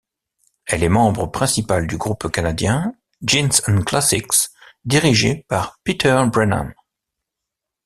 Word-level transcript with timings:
Elle 0.65 0.81
est 0.83 0.89
membre 0.89 1.27
principal 1.27 1.85
du 1.85 1.95
groupe 1.95 2.31
canadien 2.31 2.95
Jeans 3.21 3.51
’n 3.67 3.83
Classics 3.85 4.49
dirigé 4.83 5.45
par 5.47 5.79
Peter 5.83 6.23
Brennan. 6.33 6.73